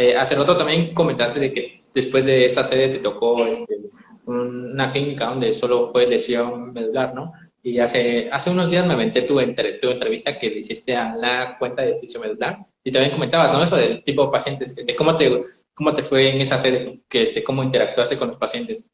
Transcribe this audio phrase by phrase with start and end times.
[0.00, 3.80] Eh, hace rato también comentaste de que después de esta sede te tocó este,
[4.24, 7.34] una clínica donde solo fue lesión medular, ¿no?
[7.62, 11.58] Y hace, hace unos días me aventé tu, tu entrevista que le hiciste a la
[11.58, 13.62] cuenta de fisio medular y también comentabas, ¿no?
[13.62, 14.74] Eso del tipo de pacientes.
[14.78, 15.44] Este, ¿cómo, te,
[15.74, 17.02] ¿Cómo te fue en esa sede?
[17.06, 18.90] Que, este, ¿Cómo interactuaste con los pacientes?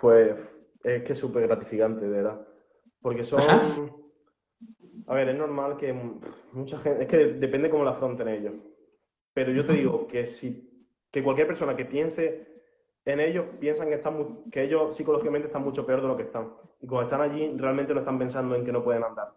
[0.00, 2.40] Pues es que es súper gratificante, de verdad.
[3.00, 3.40] Porque son...
[5.06, 5.94] A ver, es normal que
[6.50, 7.04] mucha gente...
[7.04, 8.54] Es que depende cómo la afronten ellos.
[9.36, 10.66] Pero yo te digo que si
[11.12, 12.46] que cualquier persona que piense
[13.04, 16.54] en ellos, piensan que, están, que ellos psicológicamente están mucho peor de lo que están.
[16.80, 19.34] Y cuando están allí, realmente no están pensando en que no pueden andar.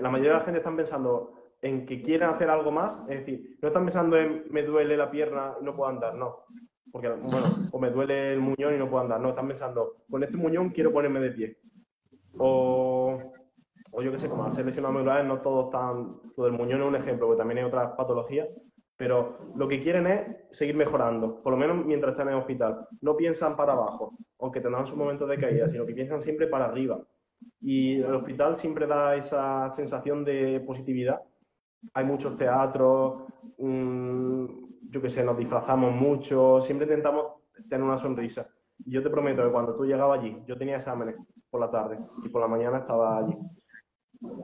[0.00, 3.58] La mayoría de la gente están pensando en que quieren hacer algo más, es decir,
[3.60, 6.44] no están pensando en me duele la pierna y no puedo andar, no.
[6.92, 10.22] Porque, bueno, o me duele el muñón y no puedo andar, no, están pensando, con
[10.22, 11.58] este muñón quiero ponerme de pie.
[12.38, 13.18] O,
[13.90, 16.86] o yo qué sé, como hacer lesiones medulares, no todos están, lo del muñón es
[16.86, 18.48] un ejemplo, porque también hay otras patologías,
[18.96, 22.88] pero lo que quieren es seguir mejorando, por lo menos mientras están en el hospital.
[23.02, 26.64] No piensan para abajo, aunque tendrán su momento de caída, sino que piensan siempre para
[26.64, 26.98] arriba.
[27.60, 31.20] Y el hospital siempre da esa sensación de positividad.
[31.92, 33.24] Hay muchos teatros,
[33.58, 34.46] mm,
[34.90, 37.26] yo qué sé, nos disfrazamos mucho, siempre intentamos
[37.68, 38.48] tener una sonrisa.
[38.78, 41.16] Y yo te prometo que cuando tú llegabas allí, yo tenía exámenes
[41.50, 43.36] por la tarde y por la mañana estaba allí.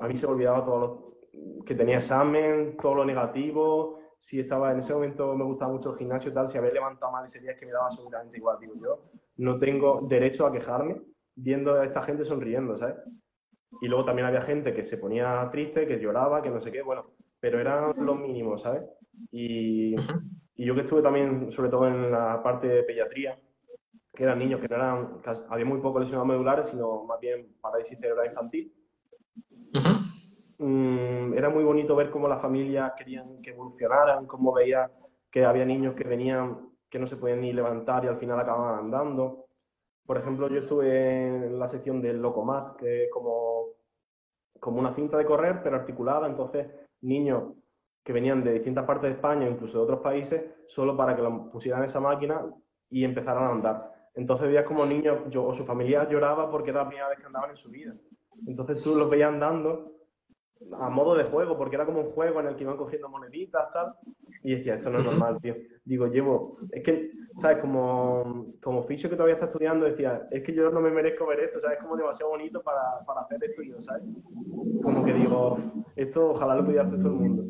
[0.01, 4.71] A mí se me olvidaba todo lo que tenía examen, todo lo negativo, si estaba
[4.71, 7.41] en ese momento me gustaba mucho el gimnasio y tal, si había levantado mal ese
[7.41, 8.57] día es que me daba absolutamente igual.
[8.61, 9.03] Digo, yo
[9.39, 11.03] no tengo derecho a quejarme
[11.35, 12.95] viendo a esta gente sonriendo, ¿sabes?
[13.81, 16.83] Y luego también había gente que se ponía triste, que lloraba, que no sé qué,
[16.83, 18.85] bueno, pero eran los mínimos, ¿sabes?
[19.33, 19.97] Y,
[20.55, 23.37] y yo que estuve también, sobre todo en la parte de pediatría,
[24.15, 25.09] que eran niños que no eran,
[25.49, 28.73] había muy pocos lesionados medulares, sino más bien parálisis cerebral infantil.
[30.63, 34.89] Mm, era muy bonito ver cómo las familias querían que evolucionaran, cómo veía
[35.29, 38.79] que había niños que venían que no se podían ni levantar y al final acababan
[38.79, 39.47] andando.
[40.07, 43.71] Por ejemplo, yo estuve en la sección del Locomat, que es como,
[44.61, 46.29] como una cinta de correr, pero articulada.
[46.29, 46.69] Entonces,
[47.01, 47.55] niños
[48.05, 51.51] que venían de distintas partes de España, incluso de otros países, solo para que lo
[51.51, 52.45] pusieran en esa máquina
[52.89, 53.93] y empezaran a andar.
[54.15, 57.27] Entonces veías como niños, yo, o su familia lloraba porque era la primera vez que
[57.27, 57.95] andaban en su vida.
[58.47, 60.02] Entonces tú los veías andando
[60.73, 63.73] a modo de juego, porque era como un juego en el que iban cogiendo moneditas,
[63.73, 63.95] tal.
[64.43, 65.55] Y decía, esto no es normal, tío.
[65.85, 67.59] Digo, llevo, es que, ¿sabes?
[67.59, 71.41] Como, como oficio que todavía está estudiando, decía, es que yo no me merezco ver
[71.41, 71.79] esto, ¿sabes?
[71.79, 74.03] Como demasiado bonito para, para hacer esto yo, ¿sabes?
[74.83, 75.59] Como que digo,
[75.97, 77.45] esto ojalá lo pudiera hacer todo el mundo.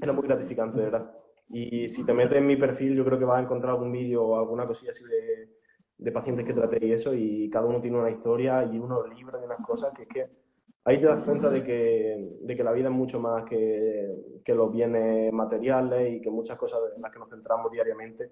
[0.00, 1.10] Era muy gratificante, de verdad.
[1.48, 4.24] Y si te metes en mi perfil, yo creo que vas a encontrar algún vídeo
[4.24, 5.50] o alguna cosilla así de,
[5.98, 9.40] de pacientes que traté y eso, y cada uno tiene una historia y unos libros
[9.40, 10.43] y unas cosas que es que
[10.84, 14.54] ahí te das cuenta de que, de que la vida es mucho más que, que,
[14.54, 18.30] los bienes materiales y que muchas cosas en las que nos centramos diariamente.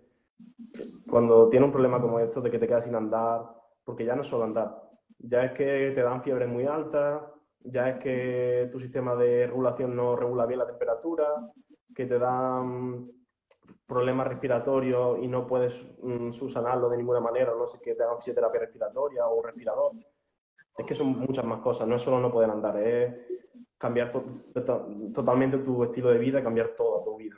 [1.09, 3.43] Cuando tienes un problema como esto de que te quedas sin andar,
[3.85, 4.83] porque ya no es solo andar,
[5.19, 7.33] ya es que te dan fiebre muy alta,
[7.65, 11.27] ya es que tu sistema de regulación no regula bien la temperatura,
[11.95, 13.11] que te dan
[13.87, 18.19] problemas respiratorios y no puedes mm, subsanarlo de ninguna manera, no sé, que te hagan
[18.19, 19.93] fisioterapia respiratoria o respirador
[20.79, 23.15] es que son muchas más cosas, no es solo no poder andar, es
[23.79, 24.13] cambiar
[25.13, 27.37] totalmente tu estilo de vida, cambiar toda tu vida.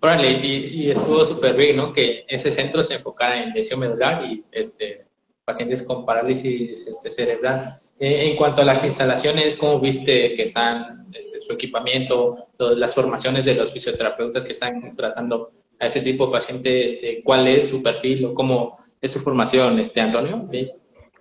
[0.00, 1.92] Órale, y, estuvo súper bien, ¿no?
[1.92, 5.06] Que ese centro se enfocara en lesión medular y este,
[5.44, 7.74] pacientes con parálisis este, cerebral.
[7.98, 13.44] Eh, en cuanto a las instalaciones, ¿cómo viste que están este, su equipamiento, las formaciones
[13.44, 15.50] de los fisioterapeutas que están tratando
[15.80, 16.84] a ese tipo de paciente?
[16.84, 20.48] Este, ¿Cuál es su perfil o cómo es su formación, este, Antonio?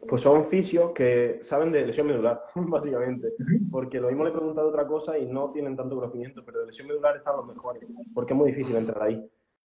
[0.08, 3.34] Pues son fisios que saben de lesión medular, básicamente.
[3.72, 6.68] Porque lo mismo le he preguntado otra cosa y no tienen tanto conocimiento, pero de
[6.68, 7.84] lesión medular están los mejores,
[8.14, 9.30] porque es muy difícil entrar ahí.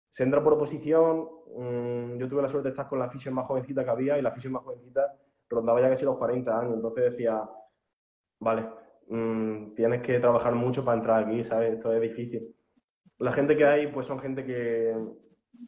[0.09, 3.47] Se entra por oposición, mm, yo tuve la suerte de estar con la fisio más
[3.47, 5.13] jovencita que había y la fisio más jovencita
[5.49, 7.43] rondaba ya casi los 40 años, entonces decía,
[8.41, 8.69] vale,
[9.09, 11.75] mm, tienes que trabajar mucho para entrar aquí, ¿sabes?
[11.75, 12.55] Esto es difícil.
[13.19, 14.95] La gente que hay, pues son gente que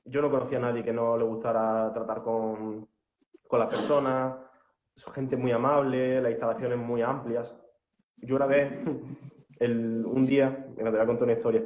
[0.04, 2.88] yo no conocía a nadie que no le gustara tratar con,
[3.46, 4.45] con las personas, son
[5.14, 7.54] gente muy amable, las instalaciones muy amplias.
[8.18, 8.72] Yo una vez,
[9.58, 11.62] el, un día, me voy a contar una historia,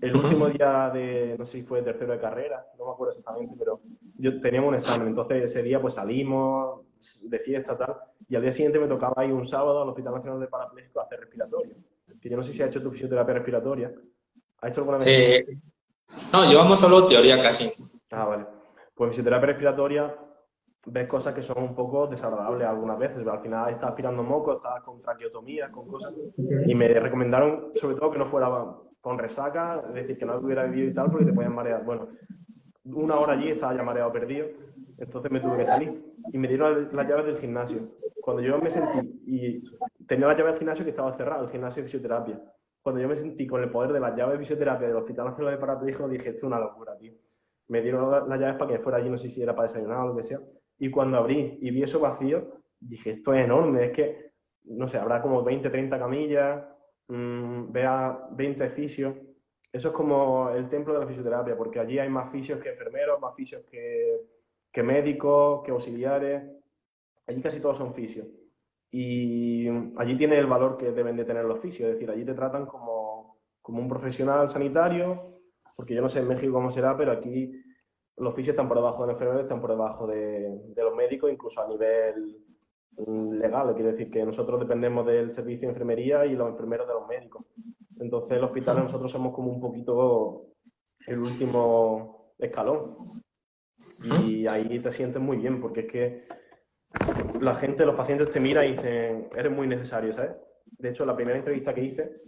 [0.00, 3.54] el último día de, no sé si fue tercero de carrera, no me acuerdo exactamente,
[3.58, 3.80] pero
[4.18, 6.80] yo teníamos un examen, entonces ese día pues salimos
[7.22, 7.96] de fiesta tal,
[8.28, 11.04] y al día siguiente me tocaba ir un sábado al Hospital Nacional de Parapléjico a
[11.04, 11.74] hacer respiratorio.
[12.20, 13.92] Que yo no sé si ha hecho tu fisioterapia respiratoria.
[14.60, 15.08] ¿Ha hecho alguna vez?
[15.08, 15.46] Eh,
[16.32, 17.70] no, llevamos solo teoría casi.
[18.10, 18.46] Ah, vale.
[18.94, 20.16] Pues fisioterapia respiratoria
[20.86, 23.26] ves cosas que son un poco desagradables algunas veces.
[23.26, 26.14] Al final estás aspirando moco, estás con traqueotomías, con cosas.
[26.66, 28.48] Y me recomendaron, sobre todo, que no fuera
[29.00, 31.84] con resaca, es decir, que no hubiera vivido y tal, porque te podían marear.
[31.84, 32.08] Bueno,
[32.84, 34.46] una hora allí estaba ya mareado perdido,
[34.98, 37.80] entonces me tuve que salir y me dieron las llaves del gimnasio.
[38.20, 39.62] Cuando yo me sentí, y
[40.06, 42.40] tenía las llaves del gimnasio que estaba cerrado, el gimnasio de fisioterapia.
[42.82, 45.54] Cuando yo me sentí con el poder de las llaves de fisioterapia del Hospital Nacional
[45.54, 47.12] de Parapléjicos, dije, esto es una locura, tío.
[47.68, 50.08] Me dieron las llaves para que fuera allí, no sé si era para desayunar o
[50.08, 50.40] lo que sea.
[50.78, 54.32] Y cuando abrí y vi eso vacío, dije, esto es enorme, es que,
[54.64, 56.64] no sé, habrá como 20, 30 camillas,
[57.08, 59.14] mmm, vea 20 fisios.
[59.72, 63.20] Eso es como el templo de la fisioterapia, porque allí hay más fisios que enfermeros,
[63.20, 64.20] más fisios que,
[64.72, 66.42] que médicos, que auxiliares.
[67.26, 68.26] Allí casi todos son fisios.
[68.90, 72.34] Y allí tiene el valor que deben de tener los fisios, es decir, allí te
[72.34, 75.40] tratan como, como un profesional sanitario,
[75.74, 77.52] porque yo no sé en México cómo será, pero aquí
[78.16, 81.30] los fisios están por debajo de los enfermeros, están por debajo de, de los médicos,
[81.30, 82.38] incluso a nivel
[83.04, 87.06] legal, quiere decir que nosotros dependemos del servicio de enfermería y los enfermeros de los
[87.06, 87.44] médicos.
[87.98, 90.46] Entonces, el hospital nosotros somos como un poquito
[91.06, 92.96] el último escalón.
[94.24, 96.24] Y ahí te sientes muy bien, porque es que
[97.40, 100.32] la gente, los pacientes te miran y dicen, eres muy necesario, ¿sabes?
[100.78, 102.22] De hecho, la primera entrevista que hice,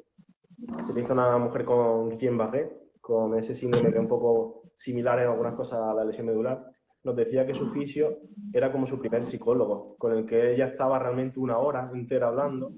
[0.87, 2.70] se le hizo a una mujer con Guillain-Barré,
[3.00, 6.64] con ese síndrome que es un poco similar en algunas cosas a la lesión medular,
[7.02, 8.19] nos decía que su fisio
[8.52, 12.72] era como su primer psicólogo, con el que ella estaba realmente una hora entera hablando,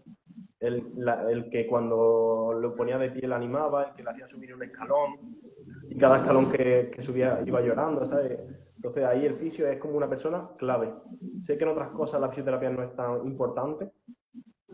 [0.59, 4.63] el, que cuando lo ponía de pie le animaba, el que le hacía subir un
[4.63, 5.37] escalón,
[5.89, 8.39] y cada escalón que, que subía iba llorando, ¿sabes?
[8.77, 10.93] Entonces ahí el fisio es como una persona clave.
[11.43, 13.91] Sé que en otras cosas la fisioterapia no es tan importante,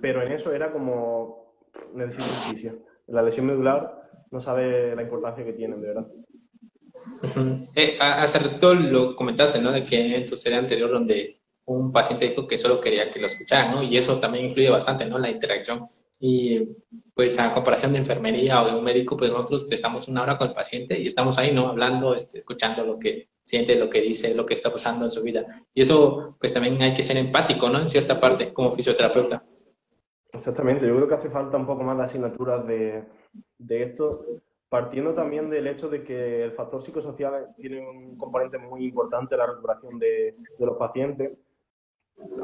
[0.01, 1.57] pero en eso era como
[1.95, 2.79] necesito un fisio.
[3.09, 6.07] La lesión medular no sabe la importancia que tienen, de verdad.
[7.75, 9.73] Eh, hace rato lo comentaste, ¿no?
[9.73, 13.27] De que en tu serie anterior donde un paciente dijo que solo quería que lo
[13.27, 13.83] escucharan, ¿no?
[13.83, 15.19] Y eso también influye bastante, ¿no?
[15.19, 15.87] La interacción.
[16.19, 16.61] Y
[17.15, 20.49] pues a comparación de enfermería o de un médico, pues nosotros estamos una hora con
[20.49, 21.69] el paciente y estamos ahí, ¿no?
[21.69, 25.23] Hablando, este, escuchando lo que siente, lo que dice, lo que está pasando en su
[25.23, 25.65] vida.
[25.75, 27.81] Y eso, pues también hay que ser empático, ¿no?
[27.81, 29.45] En cierta parte, como fisioterapeuta.
[30.33, 33.05] Exactamente, yo creo que hace falta un poco más de asignaturas de,
[33.59, 34.25] de esto
[34.69, 39.39] partiendo también del hecho de que el factor psicosocial tiene un componente muy importante en
[39.39, 41.39] la recuperación de, los pacientes.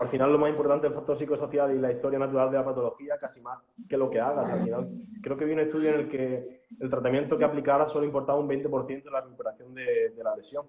[0.00, 2.64] Al final lo más importante es el factor psicosocial y la historia natural de la
[2.64, 3.58] patología, casi más
[3.88, 4.50] que lo que hagas.
[4.50, 4.90] Al final,
[5.22, 8.48] creo que vi un estudio en el que el tratamiento que aplicara solo importaba un
[8.48, 10.66] 20% de la recuperación de, de, la lesión.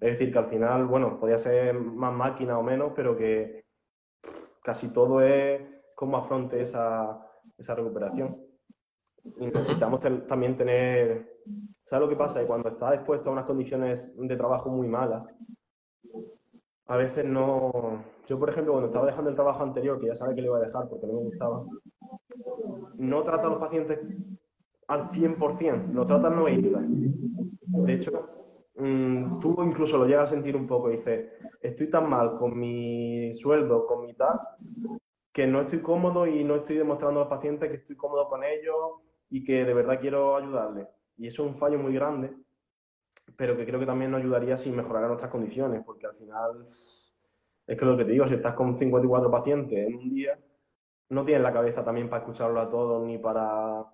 [0.00, 3.62] Es decir, que al final, bueno, podía ser más máquina o menos, pero que
[4.62, 5.60] casi todo es
[5.94, 7.20] cómo afronte esa,
[7.58, 8.49] esa recuperación.
[9.24, 11.40] Y necesitamos también tener...
[11.82, 12.40] ¿Sabes lo que pasa?
[12.40, 15.24] Que cuando estás expuesto a unas condiciones de trabajo muy malas,
[16.86, 18.04] a veces no...
[18.26, 20.58] Yo, por ejemplo, cuando estaba dejando el trabajo anterior, que ya sabía que lo iba
[20.58, 21.64] a dejar porque no me gustaba,
[22.96, 23.98] no trata a los pacientes
[24.86, 26.86] al 100%, lo trata al 90%.
[27.86, 28.28] De hecho,
[28.76, 32.58] mmm, tú incluso lo llegas a sentir un poco y dices, estoy tan mal con
[32.58, 34.40] mi sueldo, con mi tal,
[35.32, 38.42] que no estoy cómodo y no estoy demostrando a los pacientes que estoy cómodo con
[38.44, 38.74] ellos
[39.30, 40.88] y que de verdad quiero ayudarles.
[41.16, 42.34] Y eso es un fallo muy grande,
[43.36, 47.78] pero que creo que también nos ayudaría si mejoraran nuestras condiciones, porque al final es
[47.78, 50.38] que lo que te digo, si estás con 54 pacientes en un día,
[51.10, 53.84] no tienes la cabeza también para escucharlo a todos ni para...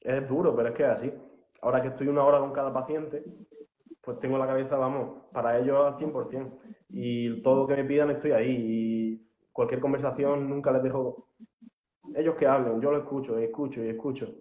[0.00, 1.12] Es duro, pero es que es así.
[1.60, 3.24] Ahora que estoy una hora con cada paciente,
[4.00, 6.58] pues tengo la cabeza, vamos, para ellos al 100%.
[6.90, 8.56] Y todo lo que me pidan estoy ahí.
[8.56, 11.28] Y cualquier conversación nunca les dejo
[12.18, 14.34] ellos que hablen, yo lo escucho y escucho y escucho.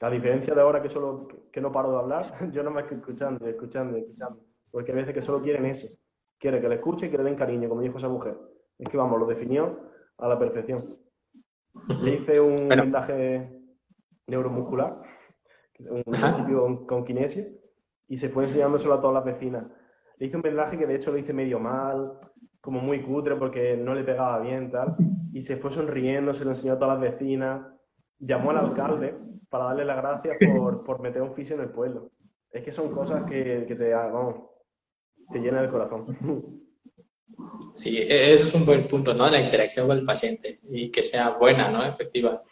[0.00, 2.98] A diferencia de ahora que solo que no paro de hablar, yo no me estoy
[2.98, 4.40] escuchando escuchando y escuchando.
[4.70, 5.86] Porque hay veces que solo quieren eso.
[6.38, 8.36] Quiere que le escuche y que le den cariño, como dijo esa mujer.
[8.78, 9.78] Es que vamos, lo definió
[10.18, 10.78] a la perfección.
[12.02, 13.52] Le hice un vendaje
[14.26, 15.00] neuromuscular,
[15.78, 17.46] un principio con, con kinesio,
[18.08, 19.64] y se fue enseñándoselo a todas las vecinas.
[20.18, 22.18] Le hice un vendaje que de hecho lo hice medio mal,
[22.66, 24.96] como muy cutre porque no le pegaba bien, tal.
[25.32, 27.64] Y se fue sonriendo, se lo enseñó a todas las vecinas.
[28.18, 29.14] Llamó al alcalde
[29.48, 32.10] para darle las gracias por, por meter un fisio en el pueblo.
[32.50, 34.50] Es que son cosas que, que te, vamos,
[35.30, 36.66] te llenan el corazón.
[37.74, 39.30] Sí, e-, eso es un buen punto, ¿no?
[39.30, 41.84] La interacción con el paciente y que sea buena, ¿no?
[41.84, 42.42] Efectiva.